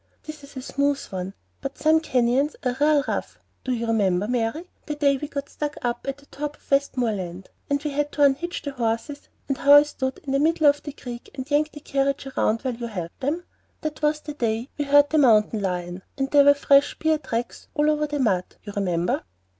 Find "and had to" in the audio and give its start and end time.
7.69-8.23